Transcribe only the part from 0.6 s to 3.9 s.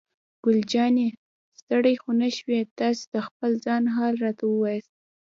جانې: ستړی خو نه شوې؟ تاسې د خپل ځان